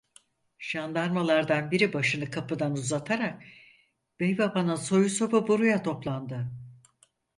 [0.59, 3.43] Jandarmalardan biri başını kapıdan uzatarak:
[4.19, 6.51] "Beybaba'nın soyu sopu buraya toplandı!".